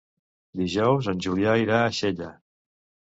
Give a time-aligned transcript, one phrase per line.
[0.61, 2.31] Dijous en Julià irà a Xella.